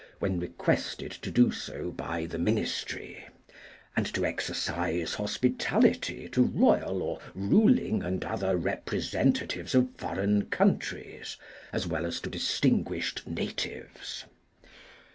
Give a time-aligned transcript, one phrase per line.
[0.17, 3.27] when requested to do so by the Ministry;
[3.95, 11.37] and to exercise hospitality to royal or ruling and other representatives of foreign countries,
[11.71, 14.25] as well as to distinguished natives.